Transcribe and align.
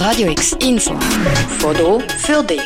Radio 0.00 0.30
X 0.30 0.56
Info. 0.60 0.98
Foto 1.58 2.00
für 2.16 2.42
dich. 2.42 2.62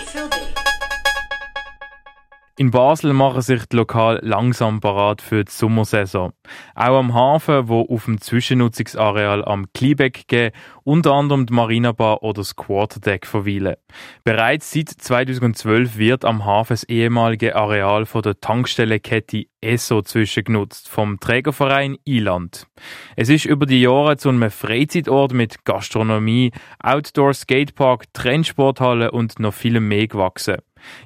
In 2.57 2.71
Basel 2.71 3.12
machen 3.15 3.42
sich 3.42 3.67
die 3.67 3.75
Lokal 3.75 4.21
langsam 4.23 4.79
parat 4.79 5.21
für 5.21 5.44
die 5.44 5.50
Sommersaison. 5.50 6.33
Auch 6.76 6.99
am 7.00 7.12
Hafen, 7.12 7.67
wo 7.67 7.80
auf 7.80 8.05
dem 8.05 8.21
Zwischennutzungsareal 8.21 9.45
am 9.45 9.66
Kliebeck 9.73 10.29
gehen, 10.29 10.53
unter 10.85 11.14
anderem 11.14 11.46
die 11.46 11.53
Marina 11.53 11.91
Bar 11.91 12.23
oder 12.23 12.43
das 12.43 12.55
Quarterdeck 12.55 13.27
verweilen. 13.27 13.75
Bereits 14.23 14.71
seit 14.71 14.89
2012 14.89 15.98
wird 15.98 16.25
am 16.25 16.45
Hafen 16.45 16.75
das 16.75 16.85
ehemalige 16.85 17.57
Areal 17.57 18.07
von 18.07 18.23
der 18.23 18.39
Tankstellenkette 18.39 19.46
ESSO 19.61 20.02
zwischengenutzt, 20.02 20.89
vom 20.89 21.18
Trägerverein 21.18 21.96
Iland. 22.05 22.68
Es 23.16 23.30
ist 23.30 23.46
über 23.46 23.66
die 23.66 23.80
Jahre 23.80 24.16
zu 24.16 24.29
einem 24.29 24.52
Freizeitort 24.52 25.32
mit 25.32 25.64
Gastronomie, 25.64 26.52
Outdoor 26.80 27.34
Skatepark, 27.34 28.12
Trendsporthalle 28.12 29.11
und 29.11 29.41
noch 29.41 29.55
vielem 29.55 29.89
mehr 29.89 30.07
gewachsen. 30.07 30.59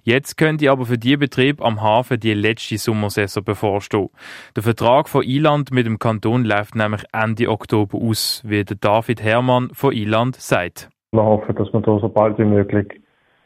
Jetzt 0.02 0.36
könnte 0.36 0.70
aber 0.70 0.86
für 0.86 0.98
die 0.98 1.16
Betrieb 1.16 1.62
am 1.62 1.82
Hafen 1.82 2.20
die 2.20 2.34
letzte 2.34 2.78
Sommersaison 2.78 3.44
bevorstehen. 3.44 4.10
Der 4.56 4.62
Vertrag 4.62 5.08
von 5.08 5.22
Iland 5.22 5.70
mit 5.70 5.86
dem 5.86 5.98
Kanton 5.98 6.44
läuft 6.44 6.74
nämlich 6.74 7.02
Ende 7.12 7.48
Oktober 7.48 7.98
aus, 7.98 8.42
wie 8.46 8.64
der 8.64 8.76
David 8.80 9.22
Hermann 9.22 9.70
von 9.72 9.92
Iland 9.92 10.36
sagt. 10.36 10.88
Wir 11.12 11.22
hoffen, 11.22 11.54
dass 11.54 11.72
wir 11.72 11.80
da 11.80 11.98
so 11.98 12.08
bald 12.08 12.38
wie 12.38 12.44
möglich 12.44 13.00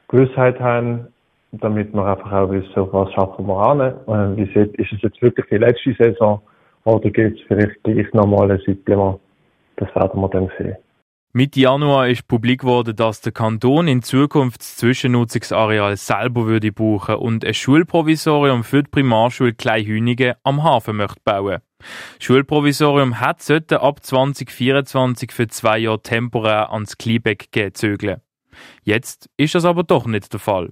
Gewissheit 0.08 0.58
haben, 0.60 1.06
damit 1.52 1.92
wir 1.92 2.04
einfach 2.04 2.32
auch 2.32 2.50
wissen, 2.50 2.88
was 2.92 3.12
schaffen 3.12 3.46
wir 3.46 3.56
an. 3.56 3.80
Äh, 3.80 4.36
wie 4.36 4.46
sieht, 4.46 4.74
ist 4.76 4.92
es 4.92 5.02
jetzt 5.02 5.22
wirklich 5.22 5.46
die 5.50 5.58
letzte 5.58 5.94
Saison 5.94 6.40
oder 6.84 7.10
gibt 7.10 7.38
es 7.38 7.46
vielleicht 7.46 7.82
gleich 7.84 8.12
nochmal 8.12 8.50
ein 8.50 8.60
Supplement? 8.66 9.18
Das 9.76 9.94
werden 9.94 10.20
wir 10.20 10.28
dann 10.28 10.50
sehen. 10.58 10.76
Mitte 11.34 11.60
Januar 11.60 12.08
ist 12.08 12.28
publik 12.28 12.60
geworden, 12.60 12.94
dass 12.94 13.22
der 13.22 13.32
Kanton 13.32 13.88
in 13.88 14.02
Zukunft 14.02 14.60
das 14.60 14.76
Zwischennutzungsareal 14.76 15.96
selber 15.96 16.44
würde 16.44 16.72
buchen 16.72 17.14
und 17.14 17.42
ein 17.42 17.54
Schulprovisorium 17.54 18.64
für 18.64 18.82
die 18.82 18.90
Primarschule 18.90 19.54
Kleinhünigen 19.54 20.34
am 20.42 20.62
Hafen 20.62 20.96
möchte 20.96 21.22
bauen. 21.24 21.62
Das 21.78 21.88
Schulprovisorium 22.26 23.18
hat 23.18 23.40
sollte 23.40 23.80
ab 23.80 24.04
2024 24.04 25.32
für 25.32 25.48
zwei 25.48 25.78
Jahre 25.78 26.02
temporär 26.02 26.70
ans 26.70 26.98
Kliebeck 26.98 27.48
zögeln. 27.72 28.20
Jetzt 28.82 29.28
ist 29.36 29.54
das 29.54 29.64
aber 29.64 29.82
doch 29.82 30.06
nicht 30.06 30.32
der 30.32 30.40
Fall. 30.40 30.70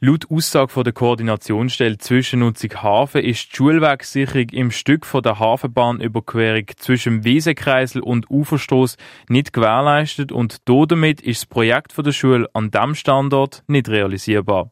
Laut 0.00 0.26
Aussage 0.30 0.68
von 0.68 0.84
der 0.84 0.92
Koordinationsstelle 0.92 1.98
Zwischennutzung 1.98 2.82
Hafen 2.82 3.22
ist 3.22 3.52
die 3.52 3.56
Schulwegsicherung 3.56 4.48
im 4.50 4.70
Stück 4.70 5.06
von 5.06 5.22
der 5.22 5.38
Hafenbahnüberquerung 5.38 6.64
zwischen 6.76 7.24
Wiesenkreisel 7.24 8.02
und 8.02 8.30
Uferstoß 8.30 8.96
nicht 9.28 9.52
gewährleistet 9.52 10.32
und 10.32 10.68
damit 10.68 11.20
ist 11.20 11.42
das 11.42 11.46
Projekt 11.46 11.94
der 11.96 12.12
Schule 12.12 12.48
an 12.52 12.70
diesem 12.70 12.94
Standort 12.94 13.62
nicht 13.68 13.88
realisierbar. 13.88 14.70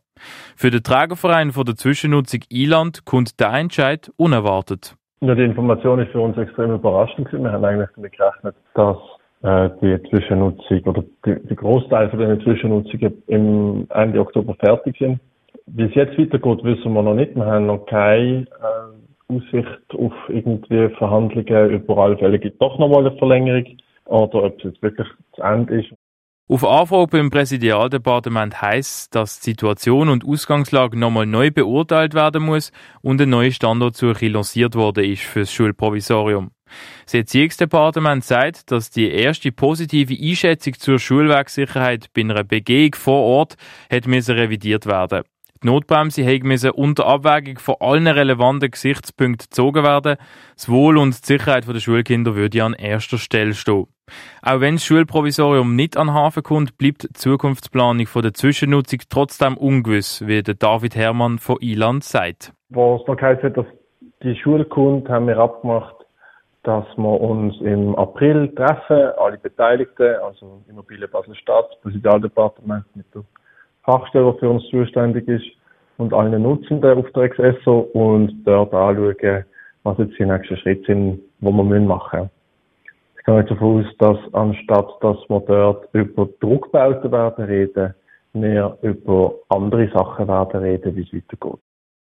Für 0.57 0.71
den 0.71 0.83
Trägerverein 0.83 1.53
von 1.53 1.65
der 1.65 1.77
Zwischennutzung 1.77 2.41
Iland 2.49 3.05
kommt 3.05 3.41
der 3.41 3.53
Entscheid 3.53 4.11
unerwartet. 4.17 4.97
Ja, 5.23 5.35
die 5.35 5.45
Information 5.45 6.01
ist 6.01 6.13
für 6.13 6.21
uns 6.21 6.37
extrem 6.39 6.73
überraschend. 6.73 7.31
Wir 7.33 7.53
haben 7.53 7.65
eigentlich 7.65 7.91
damit 7.95 8.13
gerechnet, 8.13 8.57
dass 8.75 8.97
äh, 9.43 9.71
die 9.81 9.99
Zwischennutzung 10.11 10.81
oder 10.85 11.05
die, 11.25 11.57
Großteil 11.57 12.11
von 12.11 12.19
den 12.19 12.41
Zwischennutzungen 12.43 13.23
im 13.27 13.87
Ende 13.91 14.21
Oktober 14.21 14.55
fertig 14.57 14.97
sind. 14.99 15.21
Wie 15.67 15.85
es 15.85 15.95
jetzt 15.95 16.19
weitergeht, 16.19 16.65
wissen 16.65 16.93
wir 16.93 17.03
noch 17.03 17.15
nicht. 17.15 17.35
Wir 17.35 17.47
haben 17.47 17.67
noch 17.67 17.87
keine 17.87 18.47
äh, 18.47 19.35
Aussicht 19.35 19.95
auf 19.95 20.13
irgendwie 20.29 20.89
Verhandlungen 20.97 21.71
über 21.71 21.99
alle 21.99 22.39
gibt 22.39 22.61
doch 22.61 22.79
nochmal 22.79 23.07
eine 23.07 23.17
Verlängerung 23.17 23.65
oder 24.07 24.45
ob 24.45 24.59
es 24.59 24.65
jetzt 24.65 24.83
wirklich 24.83 25.07
zu 25.35 25.43
Ende 25.43 25.81
ist. 25.81 25.93
Auf 26.49 26.65
Anfrage 26.65 27.07
beim 27.13 27.31
Präsidialdepartement 27.31 28.61
heisst, 28.61 29.15
dass 29.15 29.39
die 29.39 29.51
Situation 29.51 30.09
und 30.09 30.27
Ausgangslage 30.27 30.99
nochmal 30.99 31.25
neu 31.25 31.53
beurteilt 31.53 32.13
werden 32.13 32.43
muss 32.43 32.73
und 33.03 33.21
eine 33.21 33.31
neue 33.31 33.53
Standortsuche 33.53 34.27
lanciert 34.27 34.75
worden 34.75 35.05
ist 35.05 35.23
für 35.23 35.41
das 35.41 35.53
Schulprovisorium. 35.53 36.51
Das 37.05 37.15
Erziehungsdepartement 37.15 38.25
sagt, 38.25 38.71
dass 38.71 38.91
die 38.91 39.11
erste 39.11 39.53
positive 39.53 40.15
Einschätzung 40.15 40.75
zur 40.75 40.99
Schulwegsicherheit 40.99 42.07
bei 42.15 42.23
einer 42.23 42.45
Begehung 42.45 42.95
vor 42.95 43.23
Ort 43.23 43.57
hat 43.91 44.07
revidiert 44.07 44.87
werden. 44.87 45.23
Die 45.63 45.67
Notbremse 45.67 46.41
musste 46.43 46.73
unter 46.73 47.07
Abwägung 47.07 47.59
von 47.59 47.75
allen 47.81 48.07
relevanten 48.07 48.71
Gesichtspunkten 48.71 49.49
gezogen 49.51 49.85
werden. 49.85 50.17
Das 50.55 50.71
Wohl 50.71 50.97
und 50.97 51.21
die 51.21 51.27
Sicherheit 51.27 51.69
der 51.69 51.81
Schulkinder 51.81 52.35
würde 52.35 52.65
an 52.65 52.73
erster 52.73 53.19
Stelle 53.19 53.53
stehen. 53.53 53.87
Auch 54.43 54.61
wenn 54.61 54.77
das 54.77 54.85
Schulprovisorium 54.87 55.77
nicht 55.77 55.99
an 55.99 56.15
Hafen 56.15 56.43
kommt, 56.43 56.79
bleibt 56.79 57.03
die 57.03 57.13
Zukunftsplanung 57.13 58.07
von 58.07 58.23
der 58.23 58.33
Zwischennutzung 58.33 59.01
trotzdem 59.11 59.59
ungewiss, 59.59 60.27
wie 60.27 60.43
David 60.43 60.97
Hermann 60.97 61.39
von 61.39 61.59
Iland 61.61 62.05
sagt. 62.05 62.55
Was 62.71 63.07
noch 63.07 63.21
heisst, 63.21 63.45
dass 63.55 63.67
die 64.23 64.37
Schule 64.37 64.65
kommt, 64.65 65.11
haben 65.11 65.27
wir 65.27 65.39
abgemacht, 65.39 65.95
dass 66.63 66.85
wir 66.97 67.21
uns 67.21 67.59
im 67.63 67.95
April 67.97 68.55
treffen, 68.55 69.13
alle 69.19 69.39
Beteiligten, 69.39 70.15
also 70.23 70.63
Immobilie 70.69 71.09
Basel-Stadt, 71.09 71.81
Präsidialdepartement 71.83 72.85
mit 72.95 73.07
der 73.15 73.23
Fachstelle, 73.85 74.33
die 74.35 74.39
für 74.41 74.51
uns 74.51 74.69
zuständig 74.69 75.27
ist, 75.29 75.47
und 76.01 76.15
allen 76.15 76.43
Nutzenden 76.43 76.99
auf 76.99 77.11
der 77.13 77.29
XSO 77.29 77.81
und 77.93 78.43
dort 78.45 78.73
anschauen, 78.73 79.45
was 79.83 79.99
jetzt 79.99 80.19
die 80.19 80.25
nächsten 80.25 80.57
Schritte 80.57 80.87
sind, 80.87 81.21
die 81.41 81.47
wir 81.47 81.53
machen 81.81 82.21
müssen. 82.21 82.31
Ich 83.19 83.25
gehe 83.25 83.39
jetzt 83.39 83.51
davon 83.51 83.85
aus, 83.85 83.97
dass 83.99 84.35
anstatt, 84.35 84.91
dass 85.03 85.19
wir 85.29 85.41
dort 85.41 85.89
über 85.93 86.27
Druckbauten 86.41 87.13
werden 87.13 87.45
reden, 87.45 87.95
wir 88.33 88.79
über 88.81 89.35
andere 89.51 89.91
Sachen 89.93 90.27
werden 90.27 90.61
reden, 90.63 90.97
wie 90.97 91.03
es 91.03 91.13
weitergeht. 91.13 91.61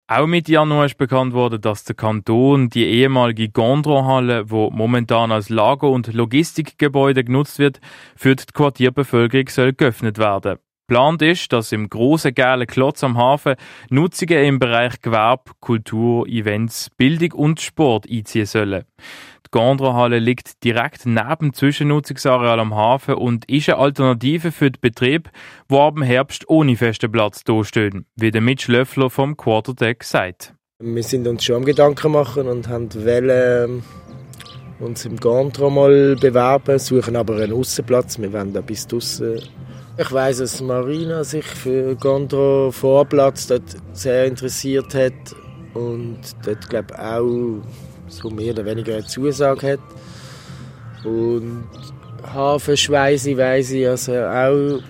Auch 0.07 0.27
mit 0.27 0.47
Januar 0.47 0.85
ist 0.85 0.99
bekannt 0.99 1.33
worden, 1.33 1.59
dass 1.59 1.83
der 1.83 1.95
Kanton 1.95 2.69
die 2.69 2.85
ehemalige 2.85 3.49
Gondro-Halle, 3.49 4.51
wo 4.51 4.69
momentan 4.69 5.31
als 5.31 5.49
Lager- 5.49 5.89
und 5.89 6.13
Logistikgebäude 6.13 7.23
genutzt 7.23 7.57
wird, 7.57 7.79
für 8.15 8.35
die 8.35 8.43
Quartierbevölkerung 8.53 9.49
soll 9.49 9.73
geöffnet 9.73 10.19
werden. 10.19 10.59
Plant 10.87 11.23
ist, 11.23 11.51
dass 11.51 11.71
im 11.71 11.89
großen 11.89 12.35
gelben 12.35 12.67
Klotz 12.67 13.03
am 13.03 13.17
Hafen 13.17 13.55
Nutzungen 13.89 14.43
im 14.43 14.59
Bereich 14.59 15.01
Gewerbe, 15.01 15.53
Kultur, 15.59 16.27
Events, 16.27 16.91
Bildung 16.95 17.31
und 17.31 17.59
Sport 17.59 18.05
einziehen 18.07 18.45
sollen. 18.45 18.83
Die 19.45 19.51
Gondra-Halle 19.51 20.19
liegt 20.19 20.63
direkt 20.63 21.05
neben 21.05 21.37
dem 21.39 21.53
Zwischennutzungsareal 21.53 22.59
am 22.59 22.75
Hafen 22.75 23.15
und 23.15 23.49
ist 23.49 23.69
eine 23.69 23.77
Alternative 23.77 24.51
für 24.51 24.71
den 24.71 24.81
Betrieb, 24.81 25.29
wo 25.69 25.81
ab 25.81 25.95
dem 25.95 26.03
Herbst 26.03 26.49
ohne 26.49 26.75
festen 26.75 27.11
Platz 27.11 27.43
stehen, 27.63 28.05
wie 28.15 28.31
der 28.31 28.41
Mitch 28.41 28.71
Löffler 28.71 29.09
vom 29.09 29.37
Quarterdeck 29.37 30.03
sagt. 30.03 30.53
Wir 30.79 31.03
sind 31.03 31.27
uns 31.27 31.43
schon 31.43 31.57
am 31.57 31.65
Gedanken 31.65 32.11
machen 32.11 32.47
und 32.47 32.67
haben 32.67 32.93
wollen, 32.93 33.83
uns 34.79 35.05
im 35.05 35.17
Gondra 35.17 35.69
mal 35.69 36.15
bewerben, 36.15 36.79
suchen 36.79 37.15
aber 37.15 37.37
einen 37.37 37.53
Aussenplatz. 37.53 38.19
Wir 38.19 38.33
wollen 38.33 38.51
da 38.51 38.61
bis 38.61 38.87
draussen 38.87 39.41
ich 39.97 40.11
weiß, 40.11 40.39
dass 40.39 40.61
Marina 40.61 41.23
sich 41.23 41.45
für 41.45 41.95
Gondro 41.95 42.69
Vorplatz 42.71 43.47
dort 43.47 43.77
sehr 43.93 44.25
interessiert 44.25 44.93
hat 44.93 45.13
und 45.73 46.19
dort 46.45 46.69
glaube 46.69 46.99
auch 46.99 47.61
so 48.07 48.29
mehr 48.29 48.53
oder 48.53 48.65
weniger 48.65 48.93
eine 48.95 49.05
Zusage 49.05 49.73
hat. 49.73 49.79
Und 51.03 51.67
Hafenschweise 52.33 53.37
weiss 53.37 53.71
ich 53.71 53.87
also 53.87 54.13
auch 54.13 54.81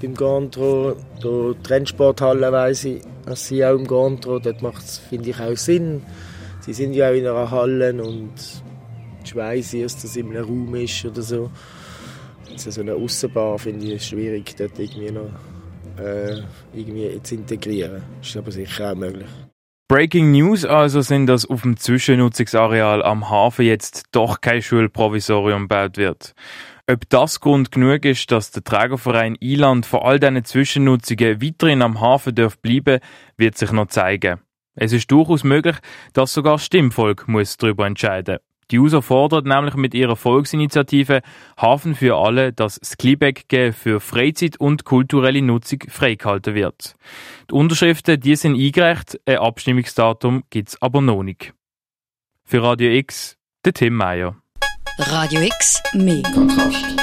beim 0.00 0.14
Gondro, 0.14 0.96
die 1.22 1.62
Trendsporthalle 1.62 2.52
weiss 2.52 2.84
ich, 2.84 3.02
dass 3.24 3.48
sie 3.48 3.64
auch 3.64 3.74
im 3.74 3.86
Gondro, 3.86 4.38
dort 4.38 4.62
macht 4.62 4.84
es, 4.84 4.98
finde 4.98 5.30
ich, 5.30 5.40
auch 5.40 5.56
Sinn. 5.56 6.02
Sie 6.60 6.72
sind 6.72 6.94
ja 6.94 7.10
auch 7.10 7.14
in 7.14 7.26
einer 7.26 7.50
Halle 7.50 7.92
und 8.02 8.32
die 9.24 9.28
Schweise, 9.28 9.82
dass 9.82 10.00
das 10.02 10.16
in 10.16 10.30
einem 10.30 10.44
Raum 10.44 10.74
ist 10.74 11.04
oder 11.04 11.22
so. 11.22 11.50
Also 12.52 12.70
so 12.70 12.80
eine 12.80 12.94
Aussenbar 12.94 13.58
finde 13.58 13.86
ich 13.86 14.04
schwierig, 14.04 14.54
dort 14.56 14.78
irgendwie 14.78 15.10
noch 15.10 15.30
äh, 15.98 16.42
irgendwie 16.74 17.20
zu 17.22 17.34
integrieren. 17.34 18.02
Ist 18.22 18.36
aber 18.36 18.50
sicher 18.50 18.92
auch 18.92 18.96
möglich. 18.96 19.26
Breaking 19.88 20.32
News 20.32 20.64
also 20.64 21.00
sind, 21.00 21.28
dass 21.28 21.46
auf 21.46 21.62
dem 21.62 21.76
Zwischennutzungsareal 21.76 23.04
am 23.04 23.30
Hafen 23.30 23.66
jetzt 23.66 24.06
doch 24.10 24.40
kein 24.40 24.60
Schulprovisorium 24.60 25.68
gebaut 25.68 25.96
wird. 25.96 26.34
Ob 26.90 27.08
das 27.08 27.38
Grund 27.38 27.70
genug 27.70 28.04
ist, 28.04 28.32
dass 28.32 28.50
der 28.50 28.64
Trägerverein 28.64 29.36
Iland 29.38 29.86
vor 29.86 30.04
all 30.04 30.18
diesen 30.18 30.44
Zwischennutzungen 30.44 31.40
weiterhin 31.40 31.82
am 31.82 32.00
Hafen 32.00 32.34
darf 32.34 32.58
bleiben, 32.58 32.98
wird 33.36 33.56
sich 33.56 33.70
noch 33.70 33.86
zeigen. 33.86 34.40
Es 34.74 34.92
ist 34.92 35.08
durchaus 35.12 35.44
möglich, 35.44 35.76
dass 36.12 36.32
sogar 36.32 36.58
Stimmvolk 36.58 37.28
muss 37.28 37.56
darüber 37.56 37.86
entscheiden. 37.86 38.38
Die 38.70 38.78
User 38.78 39.00
fordert 39.00 39.46
nämlich 39.46 39.74
mit 39.74 39.94
ihrer 39.94 40.16
Volksinitiative 40.16 41.22
Hafen 41.56 41.94
für 41.94 42.16
alle, 42.16 42.52
dass 42.52 42.80
das 42.80 42.96
Kleebeck 42.96 43.46
für 43.72 44.00
Freizeit 44.00 44.58
und 44.58 44.84
kulturelle 44.84 45.40
Nutzung 45.42 45.80
freigehalten 45.88 46.54
wird. 46.54 46.94
Die 47.50 47.54
Unterschriften, 47.54 48.18
die 48.18 48.34
sind 48.34 48.56
eingereicht, 48.56 49.20
ein 49.24 49.38
Abstimmungsdatum 49.38 50.42
gibt's 50.50 50.80
aber 50.82 51.00
noch 51.00 51.22
nicht. 51.22 51.52
Für 52.44 52.62
Radio 52.62 52.90
X, 52.90 53.36
der 53.64 53.72
Tim 53.72 53.94
Meyer. 53.94 54.36
Radio 54.98 55.42
X, 55.42 55.82
mehr 55.94 56.22
Kontrast. 56.22 56.96